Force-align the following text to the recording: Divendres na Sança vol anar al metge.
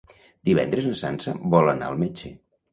Divendres 0.49 0.87
na 0.89 0.95
Sança 1.03 1.35
vol 1.55 1.71
anar 1.77 1.93
al 1.93 2.03
metge. 2.05 2.37